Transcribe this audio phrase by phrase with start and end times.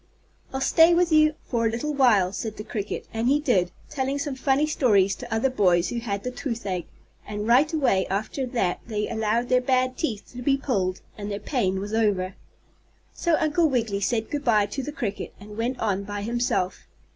[0.51, 4.17] "I'll stay with you for a little while," said the cricket, and he did, telling
[4.17, 6.87] some funny stories to other boys who had the toothache,
[7.27, 11.39] and right away after that they allowed their bad teeth to be pulled, and their
[11.39, 12.33] pain was over.
[13.13, 16.87] So Uncle Wiggily said good by to the cricket and went on by himself.